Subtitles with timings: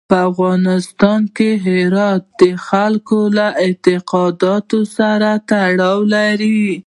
[0.09, 6.65] په افغانستان کې هرات د خلکو له اعتقاداتو سره تړاو لري.